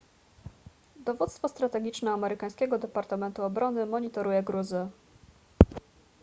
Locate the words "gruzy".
4.43-4.87